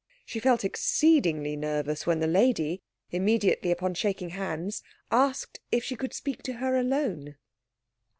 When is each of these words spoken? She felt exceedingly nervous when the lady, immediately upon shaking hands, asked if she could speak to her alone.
She 0.25 0.39
felt 0.39 0.63
exceedingly 0.65 1.55
nervous 1.55 2.07
when 2.07 2.21
the 2.21 2.25
lady, 2.25 2.81
immediately 3.11 3.69
upon 3.69 3.93
shaking 3.93 4.29
hands, 4.29 4.81
asked 5.11 5.59
if 5.71 5.83
she 5.83 5.95
could 5.95 6.15
speak 6.15 6.41
to 6.41 6.53
her 6.53 6.75
alone. 6.75 7.35